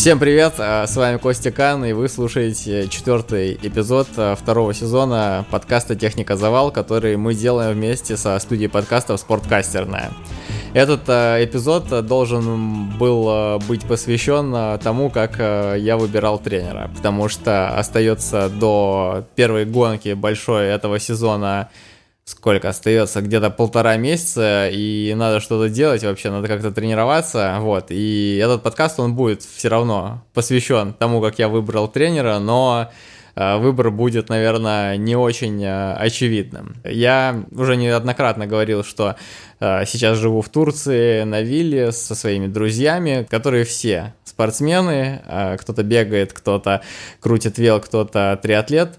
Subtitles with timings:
[0.00, 5.44] Всем привет, а, с вами Костя Кан, и вы слушаете четвертый эпизод а, второго сезона
[5.50, 10.10] подкаста «Техника Завал», который мы делаем вместе со студией подкастов «Спорткастерная».
[10.72, 18.48] Этот а, эпизод должен был быть посвящен тому, как я выбирал тренера, потому что остается
[18.48, 21.68] до первой гонки большой этого сезона
[22.24, 28.40] сколько остается, где-то полтора месяца, и надо что-то делать вообще, надо как-то тренироваться, вот, и
[28.42, 32.90] этот подкаст, он будет все равно посвящен тому, как я выбрал тренера, но
[33.34, 36.76] э, выбор будет, наверное, не очень э, очевидным.
[36.84, 39.16] Я уже неоднократно говорил, что
[39.58, 45.20] э, сейчас живу в Турции на вилле со своими друзьями, которые все спортсмены,
[45.60, 46.80] кто-то бегает, кто-то
[47.18, 48.98] крутит вел, кто-то триатлет.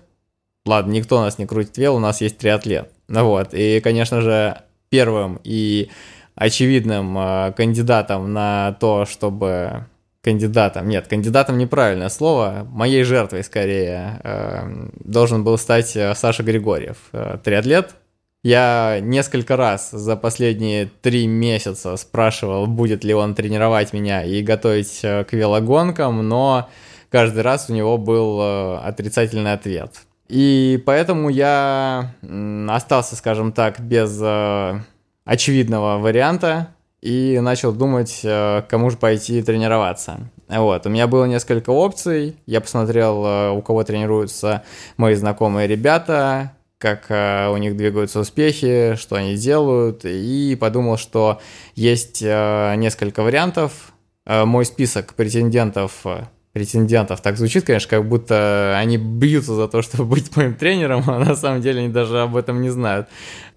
[0.66, 2.92] Ладно, никто у нас не крутит вел, у нас есть триатлет.
[3.12, 5.90] Ну вот, и, конечно же, первым и
[6.36, 9.86] очевидным э, кандидатом на то, чтобы
[10.24, 16.98] кандидатом, нет, кандидатом неправильное слово, моей жертвой скорее э, должен был стать э, Саша Григорьев,
[17.12, 17.96] э, триатлет.
[18.44, 25.02] Я несколько раз за последние три месяца спрашивал, будет ли он тренировать меня и готовить
[25.02, 26.70] к велогонкам, но
[27.10, 28.42] каждый раз у него был
[28.80, 29.92] отрицательный ответ.
[30.32, 32.16] И поэтому я
[32.70, 34.80] остался, скажем так, без э,
[35.26, 36.70] очевидного варианта
[37.02, 40.20] и начал думать, э, кому же пойти тренироваться.
[40.48, 44.64] Вот, у меня было несколько опций, я посмотрел, э, у кого тренируются
[44.96, 51.42] мои знакомые ребята, как у них двигаются успехи, что они делают, и подумал, что
[51.76, 53.94] есть несколько вариантов.
[54.26, 56.04] Мой список претендентов
[56.54, 57.22] претендентов.
[57.22, 61.36] Так звучит, конечно, как будто они бьются за то, чтобы быть моим тренером, а на
[61.36, 63.08] самом деле они даже об этом не знают.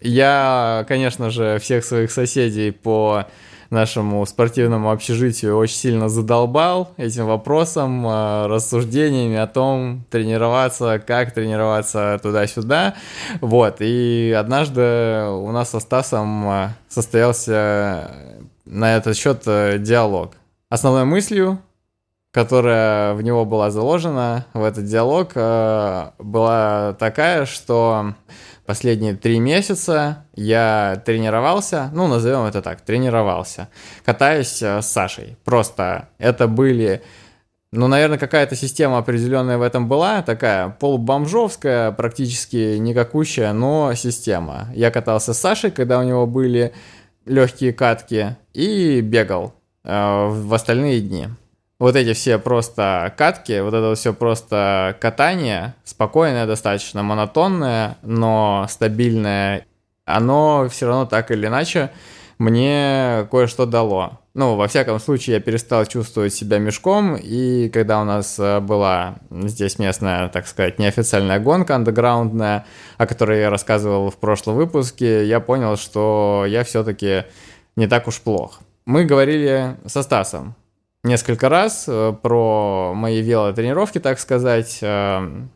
[0.01, 3.27] Я, конечно же, всех своих соседей по
[3.71, 12.19] нашему спортивному общежитию очень сильно задолбал этим вопросом, а, рассуждениями о том, тренироваться, как тренироваться
[12.23, 12.95] туда-сюда.
[13.41, 18.11] Вот, и однажды у нас со Стасом а, состоялся
[18.65, 20.33] на этот счет э, диалог.
[20.71, 21.59] Основной мыслью
[22.35, 28.15] которая в него была заложена, в этот диалог, э, была такая, что
[28.67, 33.69] последние три месяца я тренировался, ну, назовем это так, тренировался,
[34.05, 35.37] катаясь э, с Сашей.
[35.45, 37.03] Просто это были...
[37.71, 44.67] Ну, наверное, какая-то система определенная в этом была, такая полубомжовская, практически никакущая, но система.
[44.75, 46.73] Я катался с Сашей, когда у него были
[47.27, 51.29] легкие катки, и бегал э, в остальные дни
[51.85, 59.67] вот эти все просто катки, вот это все просто катание, спокойное достаточно, монотонное, но стабильное,
[60.07, 61.91] оно все равно так или иначе
[62.39, 64.21] мне кое-что дало.
[64.33, 69.17] Ну, во всяком случае, я перестал чувствовать себя мешком, и когда у нас э, была
[69.31, 72.65] здесь местная, так сказать, неофициальная гонка андеграундная,
[72.97, 77.25] о которой я рассказывал в прошлом выпуске, я понял, что я все-таки
[77.77, 78.61] не так уж плох.
[78.87, 80.57] Мы говорили со Стасом
[81.05, 84.79] несколько раз э, про мои велотренировки, так сказать.
[84.83, 85.47] Э,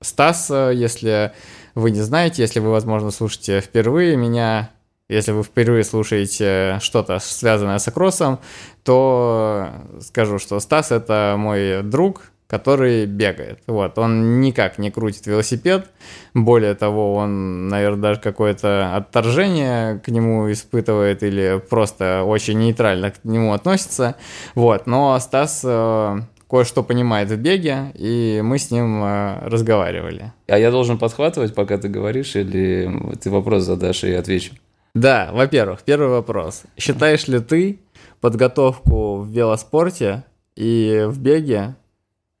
[0.00, 1.32] Стас, э, если
[1.74, 4.70] вы не знаете, если вы, возможно, слушаете впервые меня,
[5.08, 8.38] если вы впервые слушаете что-то связанное с кроссом,
[8.84, 9.70] то
[10.00, 13.60] скажу, что Стас это мой друг, который бегает.
[13.66, 15.86] Вот, он никак не крутит велосипед.
[16.32, 23.22] Более того, он, наверное, даже какое-то отторжение к нему испытывает или просто очень нейтрально к
[23.22, 24.16] нему относится.
[24.54, 30.32] Вот, но Стас э, кое-что понимает в беге, и мы с ним э, разговаривали.
[30.48, 34.54] А я должен подхватывать, пока ты говоришь, или ты вопрос задашь и отвечу?
[34.94, 36.62] Да, во-первых, первый вопрос.
[36.78, 37.78] Считаешь ли ты
[38.22, 40.24] подготовку в велоспорте
[40.56, 41.76] и в беге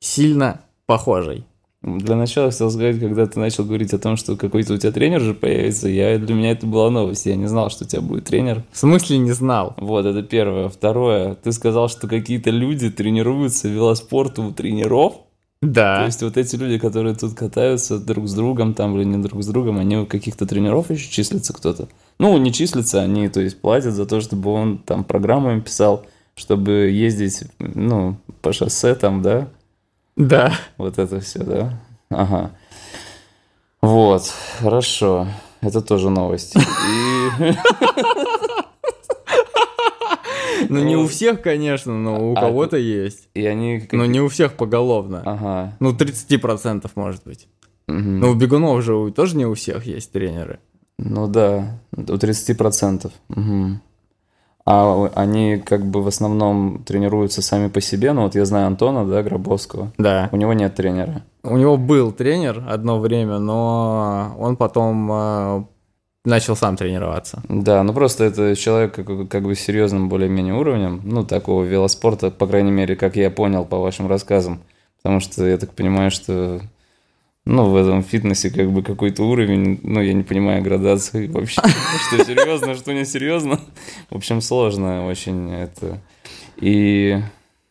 [0.00, 1.44] сильно похожей.
[1.82, 5.20] Для начала хотел сказать, когда ты начал говорить о том, что какой-то у тебя тренер
[5.20, 8.24] же появится, я, для меня это была новость, я не знал, что у тебя будет
[8.24, 8.64] тренер.
[8.72, 9.74] В смысле не знал?
[9.76, 10.68] Вот, это первое.
[10.68, 15.14] Второе, ты сказал, что какие-то люди тренируются велоспорту у тренеров.
[15.62, 16.00] Да.
[16.00, 19.42] То есть вот эти люди, которые тут катаются друг с другом, там, или не друг
[19.44, 21.88] с другом, они у каких-то тренеров еще числятся кто-то.
[22.18, 26.04] Ну, не числятся, они, то есть, платят за то, чтобы он там программу им писал,
[26.34, 29.48] чтобы ездить, ну, по шоссе там, да,
[30.18, 30.52] да.
[30.76, 31.80] Вот это все, да?
[32.10, 32.50] Ага.
[33.80, 34.22] Вот,
[34.60, 35.28] хорошо.
[35.60, 36.54] Это тоже новость.
[40.68, 43.28] Ну, не у всех, конечно, но у а, кого-то есть.
[43.32, 43.88] И они...
[43.92, 45.22] Но не у всех поголовно.
[45.24, 45.76] Ага.
[45.80, 47.48] Ну, 30% может быть.
[47.86, 50.58] Но у бегунов же тоже не у всех есть тренеры.
[50.98, 53.10] Ну да, у 30%.
[53.28, 53.80] Угу.
[54.70, 58.12] А они как бы в основном тренируются сами по себе.
[58.12, 59.92] Ну вот я знаю Антона, да, Гробовского.
[59.96, 60.28] Да.
[60.30, 61.22] У него нет тренера.
[61.42, 65.64] У него был тренер одно время, но он потом э,
[66.26, 67.40] начал сам тренироваться.
[67.48, 72.30] Да, ну просто это человек как, как бы с серьезным более-менее уровнем, ну такого велоспорта,
[72.30, 74.60] по крайней мере, как я понял по вашим рассказам.
[75.02, 76.60] Потому что я так понимаю, что
[77.48, 81.62] ну, в этом фитнесе как бы какой-то уровень, ну, я не понимаю градации вообще,
[82.08, 83.58] что серьезно, что не серьезно.
[84.10, 85.98] В общем, сложно очень это.
[86.58, 87.16] И,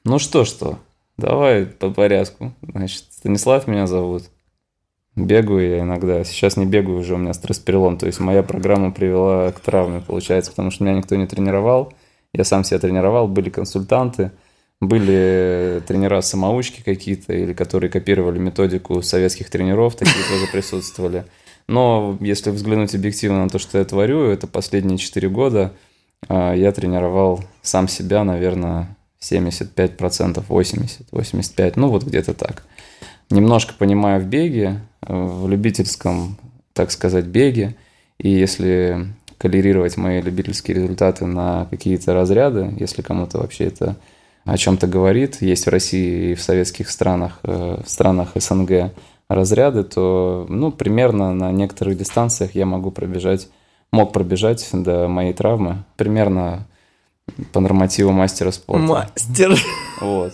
[0.04, 0.80] ну что, что,
[1.16, 2.54] давай по порядку.
[2.64, 4.24] Значит, Станислав меня зовут.
[5.16, 6.24] Бегаю я иногда.
[6.24, 8.00] Сейчас не бегаю уже, у меня стресс-перелом.
[8.00, 11.94] То есть моя программа привела к травме, получается, потому что меня никто не тренировал.
[12.34, 14.32] Я сам себя тренировал, были консультанты–
[14.80, 21.26] были тренера-самоучки какие-то, или которые копировали методику советских тренеров, такие тоже присутствовали.
[21.68, 25.74] Но если взглянуть объективно на то, что я творю, это последние 4 года
[26.28, 32.64] а, я тренировал сам себя, наверное, 75%, 80%, 85%, ну вот где-то так.
[33.30, 36.38] Немножко понимаю в беге, в любительском,
[36.74, 37.76] так сказать, беге,
[38.20, 39.08] и если
[39.38, 43.98] коллерировать мои любительские результаты на какие-то разряды, если кому-то вообще это
[44.48, 48.94] о чем-то говорит, есть в России и в советских странах, э, в странах СНГ
[49.30, 53.50] разряды, то ну, примерно на некоторых дистанциях я могу пробежать,
[53.92, 56.66] мог пробежать до моей травмы, примерно
[57.52, 58.86] по нормативу мастера спорта.
[58.86, 59.58] Мастер.
[60.00, 60.34] Вот.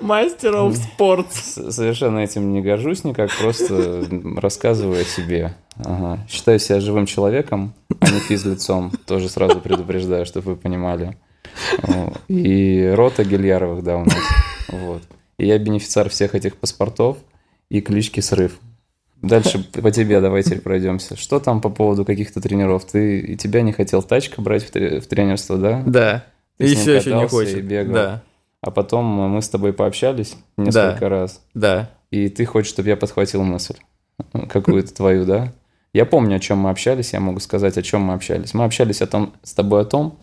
[0.00, 1.32] Мастер of спорт.
[1.32, 4.04] Совершенно этим не горжусь никак, просто
[4.36, 5.54] рассказываю о себе.
[5.76, 6.18] Ага.
[6.28, 8.92] Считаю себя живым человеком, а не физлицом.
[9.06, 11.16] Тоже сразу предупреждаю, чтобы вы понимали.
[12.28, 14.18] И рота Гильяровых, да, у нас.
[14.68, 15.02] Вот.
[15.38, 17.18] И я бенефициар всех этих паспортов
[17.68, 18.58] и клички Срыв.
[19.22, 21.16] Дальше по тебе давай теперь пройдемся.
[21.16, 22.84] Что там по поводу каких-то тренеров?
[22.86, 25.82] Ты и тебя не хотел тачка брать в, в тренерство, да?
[25.86, 26.24] Да.
[26.56, 27.58] Ты и все еще не хочет.
[27.58, 27.94] И бегал.
[27.94, 28.22] Да.
[28.62, 31.08] А потом мы с тобой пообщались несколько да.
[31.08, 31.42] раз.
[31.54, 31.90] Да.
[32.10, 33.76] И ты хочешь, чтобы я подхватил мысль
[34.48, 35.52] какую-то твою, да?
[35.92, 38.54] Я помню, о чем мы общались, я могу сказать, о чем мы общались.
[38.54, 40.18] Мы общались о том, с тобой о том,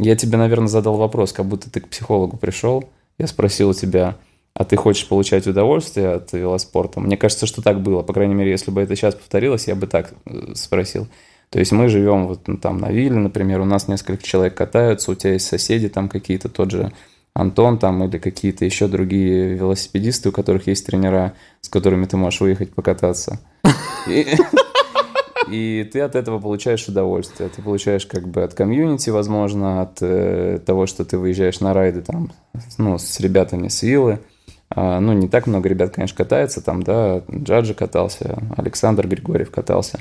[0.00, 2.84] я тебе, наверное, задал вопрос, как будто ты к психологу пришел.
[3.18, 4.16] Я спросил у тебя,
[4.54, 7.00] а ты хочешь получать удовольствие от велоспорта?
[7.00, 8.02] Мне кажется, что так было.
[8.02, 11.06] По крайней мере, если бы это сейчас повторилось, я бы так э, спросил.
[11.50, 15.10] То есть мы живем вот ну, там на вилле, например, у нас несколько человек катаются,
[15.10, 16.92] у тебя есть соседи там какие-то, тот же
[17.34, 22.40] Антон там или какие-то еще другие велосипедисты, у которых есть тренера, с которыми ты можешь
[22.40, 23.40] выехать покататься.
[25.50, 27.48] И ты от этого получаешь удовольствие.
[27.48, 32.02] Ты получаешь как бы от комьюнити, возможно, от э, того, что ты выезжаешь на райды
[32.02, 32.32] там,
[32.78, 34.20] ну, с ребятами с виллы.
[34.70, 40.00] А, ну, не так много ребят, конечно, катается там, да, Джаджи катался, Александр Григорьев катался.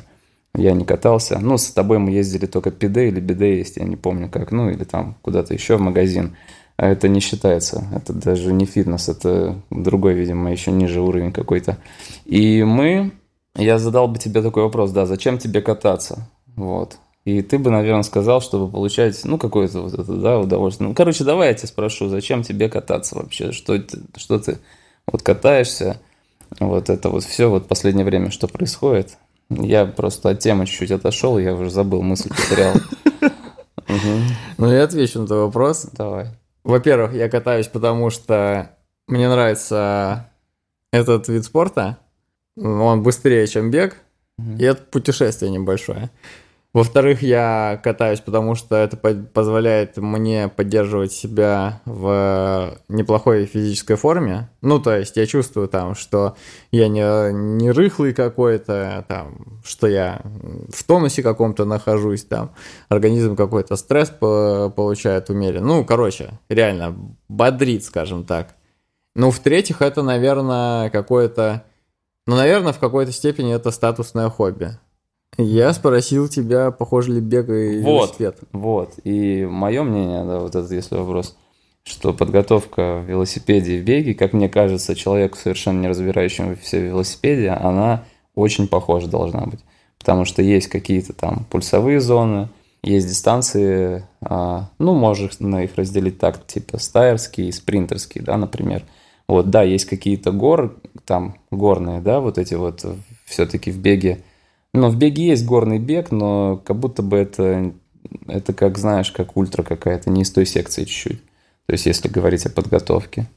[0.55, 1.39] Я не катался.
[1.39, 4.51] Ну, с тобой мы ездили только пиде или биде есть, я не помню как.
[4.51, 6.35] Ну, или там куда-то еще в магазин.
[6.75, 7.85] А это не считается.
[7.95, 11.77] Это даже не фитнес, это другой, видимо, еще ниже уровень какой-то.
[12.25, 13.11] И мы
[13.59, 16.29] я задал бы тебе такой вопрос, да, зачем тебе кататься?
[16.55, 16.97] Вот.
[17.25, 20.87] И ты бы, наверное, сказал, чтобы получать, ну, какое-то вот это, да, удовольствие.
[20.89, 23.51] Ну, короче, давай я тебя спрошу, зачем тебе кататься вообще?
[23.51, 23.79] Что,
[24.15, 24.57] что ты
[25.05, 25.99] вот катаешься?
[26.59, 29.17] Вот это вот все, вот последнее время, что происходит?
[29.49, 32.73] Я просто от темы чуть-чуть отошел, я уже забыл, мысль потерял.
[34.57, 35.87] Ну, я отвечу на твой вопрос.
[35.93, 36.27] Давай.
[36.63, 38.71] Во-первых, я катаюсь, потому что
[39.07, 40.29] мне нравится
[40.91, 41.97] этот вид спорта
[42.61, 43.95] он быстрее, чем бег,
[44.39, 44.57] mm-hmm.
[44.59, 46.09] и это путешествие небольшое.
[46.71, 54.49] Во-вторых, я катаюсь, потому что это позволяет мне поддерживать себя в неплохой физической форме.
[54.61, 56.35] Ну, то есть я чувствую там, что
[56.71, 60.21] я не, не рыхлый какой-то, там, что я
[60.71, 62.51] в тонусе каком-то нахожусь, там,
[62.87, 65.65] организм какой-то стресс получает умеренно.
[65.65, 66.95] Ну, короче, реально
[67.27, 68.53] бодрит, скажем так.
[69.15, 71.63] Ну, в-третьих, это, наверное, какое-то
[72.27, 74.77] но, наверное, в какой-то степени это статусное хобби.
[75.37, 78.39] Я спросил тебя, похоже ли бег и вот, велосипед.
[78.51, 81.37] Вот, и мое мнение, да, вот этот если вопрос,
[81.83, 86.83] что подготовка в велосипеде и в беге, как мне кажется, человеку совершенно не разбирающемуся в
[86.83, 88.03] велосипеде, она
[88.35, 89.61] очень похожа должна быть.
[89.97, 92.49] Потому что есть какие-то там пульсовые зоны,
[92.83, 98.83] есть дистанции, а, ну, можно их разделить так, типа стайерские и спринтерские, да, например–
[99.29, 100.71] вот, да, есть какие-то горы,
[101.05, 102.83] там горные, да, вот эти вот
[103.25, 104.23] все-таки в беге.
[104.73, 107.71] Но в беге есть горный бег, но как будто бы это,
[108.25, 111.21] это как, знаешь, как ультра какая-то, не из той секции чуть-чуть.
[111.67, 113.27] То есть, если говорить о подготовке.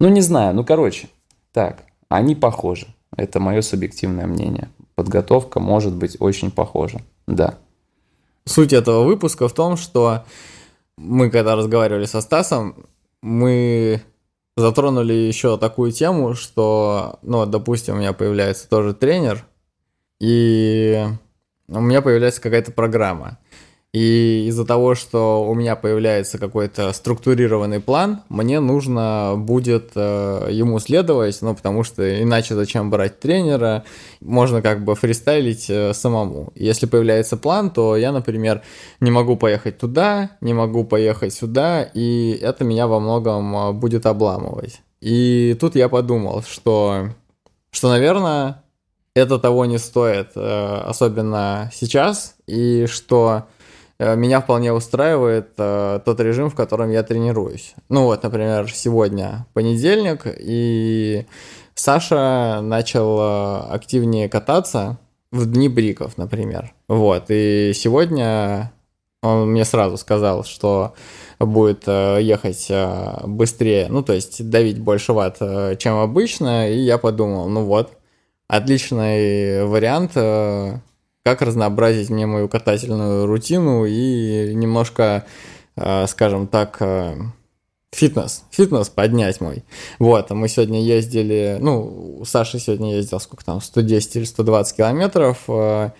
[0.00, 1.06] Ну, не знаю, ну, короче,
[1.52, 2.88] так, они похожи.
[3.16, 4.68] Это мое субъективное мнение.
[4.96, 7.58] Подготовка может быть очень похожа, да.
[8.44, 10.24] Суть этого выпуска в том, что
[10.96, 12.74] мы когда разговаривали со Стасом,
[13.22, 14.02] мы
[14.58, 19.44] затронули еще такую тему, что, ну, допустим, у меня появляется тоже тренер,
[20.20, 21.06] и
[21.68, 23.38] у меня появляется какая-то программа.
[23.98, 30.78] И из-за того, что у меня появляется какой-то структурированный план, мне нужно будет э, ему
[30.78, 33.82] следовать, ну, потому что иначе зачем брать тренера,
[34.20, 36.52] можно как бы фристайлить э, самому.
[36.54, 38.62] Если появляется план, то я, например,
[39.00, 44.06] не могу поехать туда, не могу поехать сюда, и это меня во многом э, будет
[44.06, 44.80] обламывать.
[45.00, 47.08] И тут я подумал, что,
[47.72, 48.62] что наверное,
[49.14, 53.48] это того не стоит, э, особенно сейчас, и что
[53.98, 57.74] меня вполне устраивает э, тот режим, в котором я тренируюсь.
[57.88, 61.26] Ну вот, например, сегодня понедельник, и
[61.74, 64.98] Саша начал э, активнее кататься
[65.32, 66.72] в дни бриков, например.
[66.88, 68.72] Вот, и сегодня
[69.22, 70.94] он мне сразу сказал, что
[71.40, 76.78] будет э, ехать э, быстрее, ну, то есть давить больше ватт, э, чем обычно, и
[76.78, 77.92] я подумал, ну вот,
[78.46, 80.12] отличный вариант
[81.28, 85.26] как разнообразить мне мою катательную рутину и немножко,
[85.76, 87.16] э, скажем так, э,
[87.92, 89.62] фитнес, фитнес поднять мой.
[89.98, 95.90] Вот, мы сегодня ездили, ну, Саша сегодня ездил, сколько там, 110 или 120 километров, э,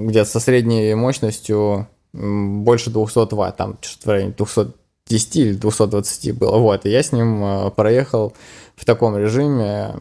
[0.00, 6.58] где-то со средней мощностью больше 200 ватт, там что-то в районе 210 или 220 было,
[6.58, 8.32] вот, и я с ним проехал
[8.76, 9.94] в таком режиме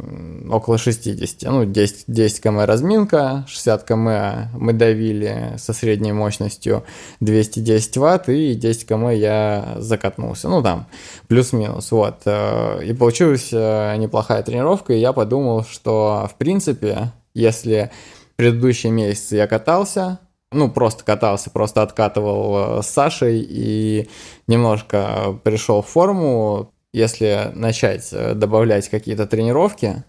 [0.52, 1.50] около 60.
[1.50, 6.84] Ну, 10, 10 км разминка, 60 км мы давили со средней мощностью
[7.22, 10.50] 210 ватт, и 10 км я закатнулся.
[10.50, 10.88] Ну, там,
[11.28, 12.22] плюс-минус, вот.
[12.26, 17.92] Э, и получилась э, неплохая тренировка, и я подумал, что, в принципе, если
[18.36, 20.20] предыдущие месяцы я катался,
[20.52, 24.10] ну, просто катался, просто откатывал э, с Сашей и
[24.48, 30.04] немножко пришел в форму, если начать э, добавлять какие-то тренировки,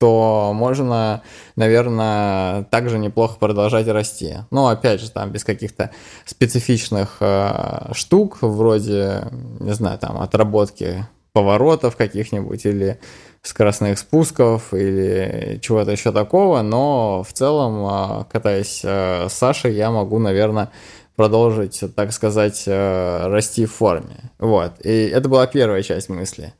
[0.00, 1.22] то можно,
[1.56, 4.38] наверное, также неплохо продолжать расти.
[4.50, 5.90] Но опять же, там без каких-то
[6.24, 9.28] специфичных э, штук, вроде,
[9.60, 12.98] не знаю, там отработки поворотов каких-нибудь или
[13.42, 19.90] скоростных спусков или чего-то еще такого, но в целом, э, катаясь э, с Сашей, я
[19.92, 20.70] могу, наверное,
[21.18, 24.30] продолжить, так сказать, э, расти в форме.
[24.38, 24.74] Вот.
[24.84, 26.54] И это была первая часть мысли.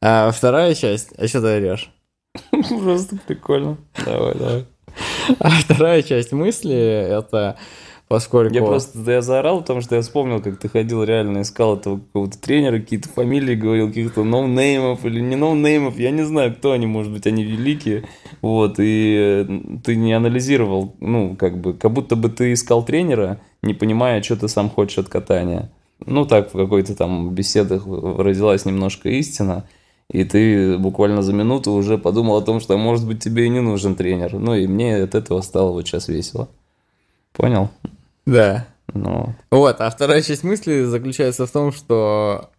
[0.00, 1.08] А вторая часть...
[1.18, 1.92] А что ты орешь?
[2.50, 3.78] Просто прикольно.
[4.04, 4.66] Давай, давай.
[5.40, 7.58] А вторая часть мысли это
[8.10, 8.52] поскольку...
[8.52, 12.40] Я просто я заорал, потому что я вспомнил, как ты ходил, реально искал этого какого-то
[12.40, 17.12] тренера, какие-то фамилии говорил, каких-то ноунеймов или не ноунеймов, я не знаю, кто они, может
[17.12, 18.08] быть, они великие,
[18.42, 23.38] вот, и э, ты не анализировал, ну, как бы, как будто бы ты искал тренера,
[23.62, 25.70] не понимая, что ты сам хочешь от катания.
[26.04, 29.68] Ну, так, в какой-то там беседах родилась немножко истина,
[30.10, 33.60] и ты буквально за минуту уже подумал о том, что, может быть, тебе и не
[33.60, 34.34] нужен тренер.
[34.34, 36.48] Ну, и мне от этого стало вот сейчас весело.
[37.32, 37.70] Понял?
[38.30, 38.68] Да.
[38.94, 39.34] Ну.
[39.50, 42.50] Вот, а вторая часть мысли заключается в том, что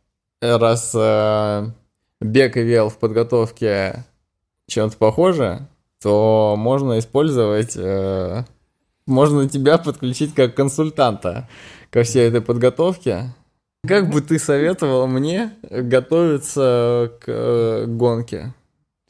[0.41, 1.67] раз э,
[2.19, 4.03] бег и вел в подготовке
[4.67, 5.67] чем-то похоже,
[6.01, 8.43] то можно использовать, э,
[9.05, 11.47] можно тебя подключить как консультанта
[11.89, 13.33] ко всей этой подготовке.
[13.87, 18.53] Как бы ты советовал мне готовиться к э, гонке?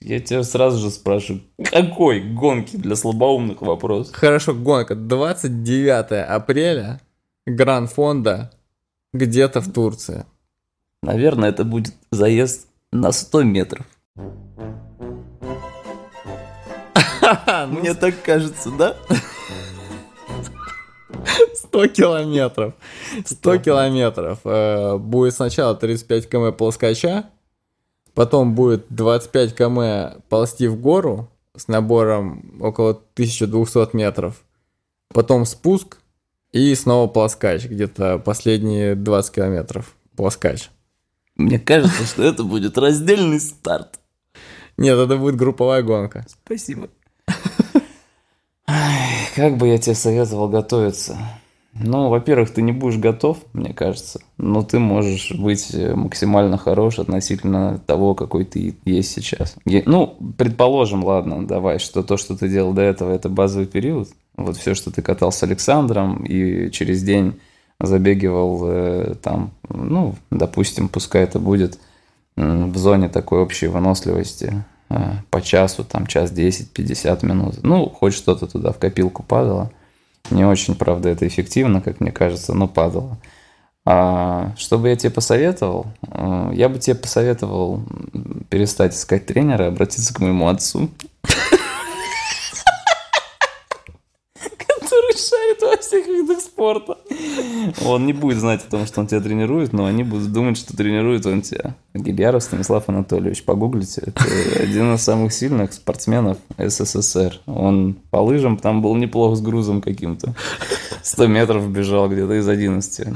[0.02, 4.12] Я тебя сразу же спрашиваю, какой гонки для слабоумных вопрос?
[4.12, 4.96] Хорошо, гонка.
[4.96, 7.00] 29 апреля,
[7.46, 8.52] Гран Фонда,
[9.14, 10.26] где-то в Турции.
[11.04, 13.86] Наверное, это будет заезд на 100 метров.
[17.68, 18.96] Мне так кажется, да?
[21.54, 22.74] 100 километров.
[23.24, 24.40] 100 километров.
[24.46, 27.26] Э, будет сначала 35 км плоскоча,
[28.14, 34.44] Потом будет 25 км ползти в гору с набором около 1200 метров.
[35.14, 35.98] Потом спуск
[36.52, 40.70] и снова плоскач, где-то последние 20 километров плоскач.
[41.36, 44.00] Мне кажется, что это будет раздельный старт.
[44.78, 46.26] Нет, это будет групповая гонка.
[46.46, 46.90] Спасибо.
[49.36, 51.18] Как бы я тебе советовал готовиться?
[51.84, 57.00] Ну, во-первых, ты не будешь готов, мне кажется, но ты можешь быть э, максимально хорош
[57.00, 59.56] относительно того, какой ты есть сейчас.
[59.66, 64.10] Я, ну, предположим, ладно, давай, что то, что ты делал до этого, это базовый период.
[64.36, 67.40] Вот все, что ты катал с Александром и через день
[67.80, 71.80] забегивал э, там, ну, допустим, пускай это будет
[72.38, 74.96] э, в зоне такой общей выносливости э,
[75.30, 77.56] по часу, там, час 10-50 минут.
[77.64, 79.72] Ну, хоть что-то туда в копилку падало–
[80.30, 83.18] не очень, правда, это эффективно, как мне кажется, но падало.
[83.84, 85.88] А что бы я тебе посоветовал?
[86.08, 87.82] Э, я бы тебе посоветовал
[88.50, 90.90] перестать искать тренера обратиться к моему отцу.
[94.58, 96.31] Который шарит во всех видах
[96.62, 96.98] спорта.
[97.86, 100.78] Он не будет знать о том, что он тебя тренирует, но они будут думать, что
[100.78, 101.76] тренирует он тебя.
[101.96, 104.04] Гильяров Станислав Анатольевич, погуглите.
[104.06, 104.24] Это
[104.62, 107.40] один из самых сильных спортсменов СССР.
[107.48, 110.36] Он по лыжам там был неплохо с грузом каким-то.
[111.02, 113.08] 100 метров бежал где-то из 11.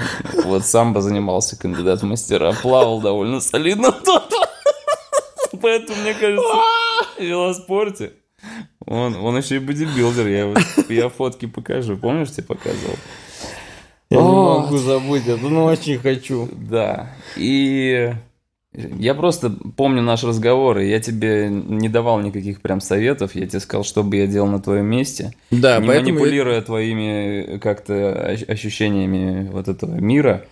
[0.45, 2.51] Вот самбо занимался кандидат в мастера.
[2.63, 4.23] Плавал довольно солидно тоже.
[5.61, 6.53] Поэтому, мне кажется,
[7.17, 8.13] в велоспорте
[8.85, 10.27] он, он еще и бодибилдер.
[10.27, 10.53] Я,
[10.89, 11.97] я фотки покажу.
[11.97, 12.95] Помнишь, тебе показывал?
[14.09, 16.47] Я не могу забыть это, но очень хочу.
[16.51, 17.09] Да.
[17.35, 18.13] И
[18.73, 23.33] я просто помню наш разговор, и я тебе не давал никаких прям советов.
[23.35, 25.33] Я тебе сказал, что бы я делал на твоем месте.
[25.49, 30.45] Да, не манипулируя твоими как-то ощущениями вот этого мира.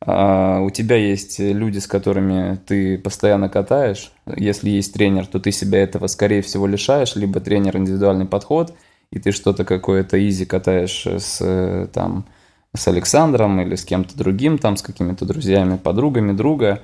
[0.00, 4.12] А, у тебя есть люди, с которыми ты постоянно катаешь.
[4.36, 7.16] Если есть тренер, то ты себя этого, скорее всего, лишаешь.
[7.16, 8.74] Либо тренер индивидуальный подход,
[9.10, 12.26] и ты что-то какое-то изи катаешь с, там,
[12.74, 16.82] с Александром или с кем-то другим, там, с какими-то друзьями, подругами друга.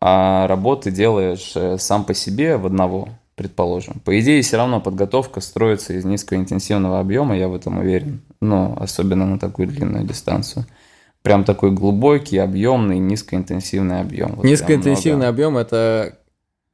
[0.00, 4.00] А работы делаешь э, сам по себе в одного, предположим.
[4.04, 8.20] По идее, все равно подготовка строится из низкоинтенсивного объема, я в этом уверен.
[8.40, 10.66] Но особенно на такую длинную дистанцию
[11.26, 14.36] прям такой глубокий, объемный, низкоинтенсивный объем.
[14.36, 16.18] Вот Низкоинтенсивный объем это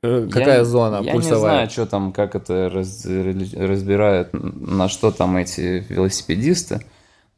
[0.03, 1.39] э, какая я, зона я пульсовая?
[1.39, 6.83] Я не знаю, что там, как это раз, разбирают, на что там эти велосипедисты,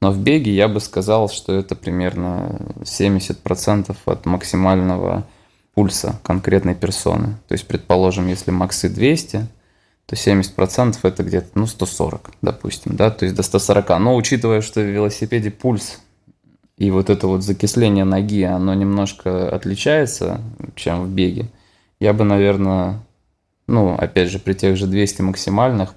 [0.04, 5.26] но в беге я бы сказал, что это примерно 70% от максимального
[5.72, 7.38] пульса конкретной персоны.
[7.48, 9.46] То есть, предположим, если максы 200,
[10.04, 13.98] то 70% это где-то, ну, 140, допустим, да, то есть до 140.
[13.98, 16.00] Но учитывая, что в велосипеде пульс
[16.76, 20.42] и вот это вот закисление ноги, оно немножко отличается,
[20.74, 21.46] чем в беге.
[21.98, 23.00] Я бы, наверное,
[23.66, 25.94] ну, опять же, при тех же 200 максимальных,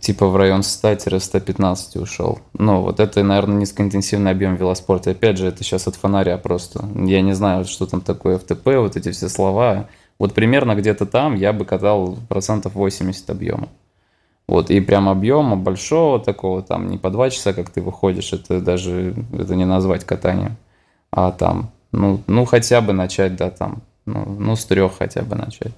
[0.00, 2.40] типа в район 100-115 ушел.
[2.54, 5.10] Ну, вот это, наверное, низкоинтенсивный объем велоспорта.
[5.10, 6.84] Опять же, это сейчас от фонаря просто.
[6.94, 9.88] Я не знаю, что там такое ФТП, вот эти все слова.
[10.18, 13.68] Вот примерно где-то там я бы катал процентов 80 объема.
[14.48, 18.62] Вот, и прям объема большого такого, там не по два часа, как ты выходишь, это
[18.62, 20.56] даже, это не назвать катанием,
[21.10, 25.36] а там, ну, ну хотя бы начать, да, там, ну, ну с трех хотя бы
[25.36, 25.74] начать.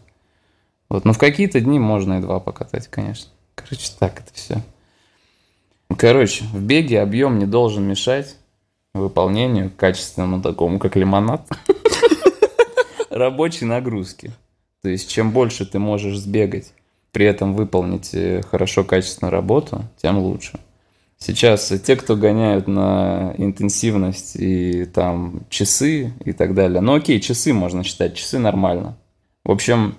[0.89, 3.33] Вот, ну в какие-то дни можно и два покатать, конечно.
[3.55, 4.63] Короче, так это все.
[5.97, 8.37] Короче, в беге объем не должен мешать
[8.95, 11.47] выполнению качественному такому, как лимонад,
[13.11, 14.33] рабочей нагрузки.
[14.83, 16.73] То есть, чем больше ты можешь сбегать
[17.13, 20.59] при этом выполнить э, хорошо качественную работу, тем лучше.
[21.19, 26.81] Сейчас те, кто гоняют на интенсивность и там часы и так далее.
[26.81, 28.97] Ну окей, часы можно считать, часы нормально.
[29.45, 29.97] В общем,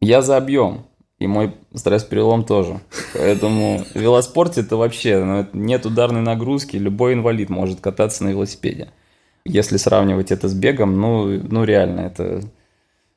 [0.00, 0.84] я за объем.
[1.18, 2.80] И мой стресс-перелом тоже.
[3.14, 6.76] Поэтому в велоспорте это вообще ну, нет ударной нагрузки.
[6.76, 8.88] Любой инвалид может кататься на велосипеде.
[9.44, 12.40] Если сравнивать это с бегом, ну, ну реально, это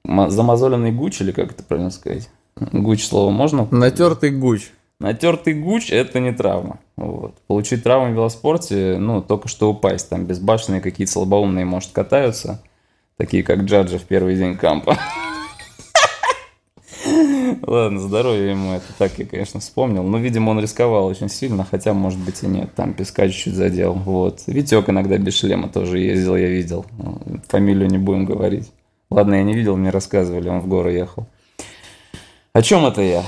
[0.04, 2.30] замазоленный гуч или как это правильно сказать?
[2.56, 3.68] Гуч слово можно?
[3.72, 4.72] Натертый гуч.
[5.00, 6.80] Натертый гуч– это не травма.
[6.96, 7.36] Вот.
[7.46, 10.10] Получить травму в велоспорте, ну, только что упасть.
[10.10, 12.64] Там безбашенные какие-то слабоумные, может, катаются.
[13.18, 14.98] Такие, как Джаджа в первый день кампа.
[17.68, 20.02] Ладно, здоровья ему, это так я, конечно, вспомнил.
[20.02, 22.74] Но, видимо, он рисковал очень сильно, хотя, может быть, и нет.
[22.74, 23.92] Там песка чуть-чуть задел.
[23.94, 24.44] Вот.
[24.48, 26.86] Витек иногда без шлема тоже ездил, я видел.
[27.50, 28.72] Фамилию не будем говорить.
[29.10, 31.28] Ладно, я не видел, мне рассказывали, он в горы ехал.
[32.54, 33.24] О чем это я?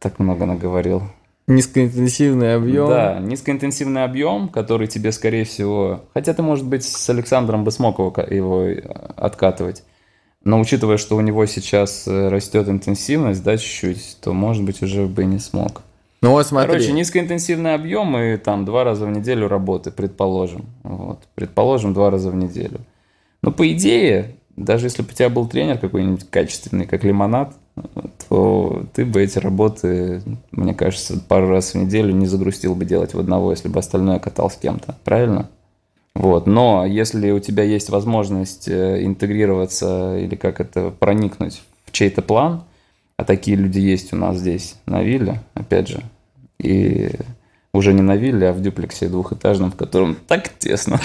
[0.00, 1.02] Так много наговорил.
[1.46, 2.88] Низкоинтенсивный объем.
[2.88, 6.02] Да, низкоинтенсивный объем, который тебе, скорее всего...
[6.12, 8.80] Хотя ты, может быть, с Александром бы смог его, его э,
[9.16, 9.84] откатывать.
[10.42, 15.06] Но учитывая, что у него сейчас э, растет интенсивность, да, чуть-чуть, то, может быть, уже
[15.06, 15.82] бы не смог.
[16.22, 16.72] Ну вот смотри.
[16.72, 20.66] Короче, низкоинтенсивный объем и там два раза в неделю работы, предположим.
[20.82, 22.80] Вот, предположим, два раза в неделю.
[23.42, 27.54] Но по идее, даже если бы у тебя был тренер какой-нибудь качественный, как лимонад,
[28.28, 33.14] то ты бы эти работы, мне кажется, пару раз в неделю не загрустил бы делать
[33.14, 34.96] в одного, если бы остальное катал с кем-то.
[35.04, 35.48] Правильно?
[36.20, 36.46] Вот.
[36.46, 42.64] Но если у тебя есть возможность э, интегрироваться или как это проникнуть в чей-то план,
[43.16, 46.02] а такие люди есть у нас здесь на вилле, опять же,
[46.58, 47.10] и
[47.72, 51.00] уже не на вилле, а в дюплексе двухэтажном, в котором так тесно.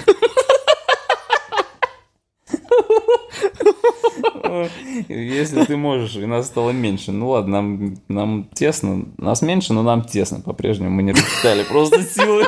[5.07, 7.13] Если ты можешь, и нас стало меньше.
[7.13, 9.05] Ну ладно, нам, нам тесно.
[9.17, 10.41] Нас меньше, но нам тесно.
[10.41, 12.47] По-прежнему мы не рассчитали просто силы.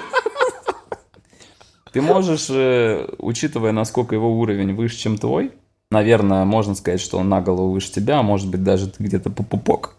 [1.98, 5.52] Ты можешь, э, учитывая, насколько его уровень выше, чем твой,
[5.90, 9.32] наверное, можно сказать, что он на голову выше тебя, а может быть даже ты где-то
[9.32, 9.96] по пупок.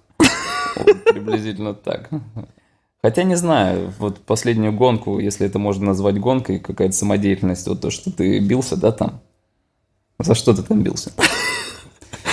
[1.07, 2.09] Приблизительно так.
[3.03, 7.91] Хотя не знаю, вот последнюю гонку, если это можно назвать гонкой, какая-то самодеятельность, вот то,
[7.91, 9.21] что ты бился, да, там?
[10.21, 11.11] За что ты там бился?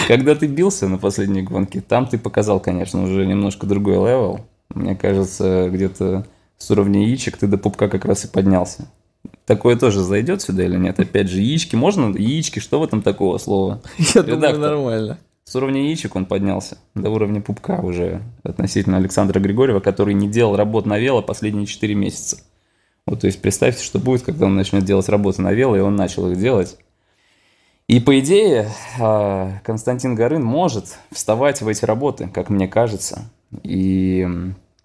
[0.08, 4.42] Когда ты бился на последней гонке, там ты показал, конечно, уже немножко другой level.
[4.70, 6.28] Мне кажется, где-то
[6.60, 8.88] с уровня яичек ты до пупка как раз и поднялся.
[9.46, 11.00] Такое тоже зайдет сюда или нет?
[11.00, 12.16] Опять же, яички можно?
[12.16, 13.82] Яички, что в этом такого слова?
[14.16, 15.18] Я думаю, нормально.
[15.44, 20.56] С уровня яичек он поднялся до уровня пупка уже относительно Александра Григорьева, который не делал
[20.56, 22.38] работ на вело последние 4 месяца.
[23.06, 25.96] Вот, то есть представьте, что будет, когда он начнет делать работы на вело, и он
[25.96, 26.78] начал их делать.
[27.88, 33.30] И по идее, а, Константин Горын может вставать в эти работы, как мне кажется.
[33.62, 34.28] И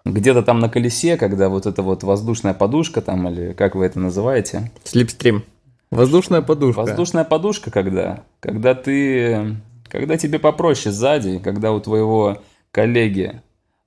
[0.05, 3.99] где-то там на колесе, когда вот эта вот воздушная подушка там, или как вы это
[3.99, 4.71] называете?
[4.83, 5.43] Слипстрим.
[5.91, 6.79] Воздушная подушка.
[6.79, 8.23] Воздушная подушка когда?
[8.39, 9.57] Когда ты...
[9.89, 13.41] Когда тебе попроще сзади, когда у твоего коллеги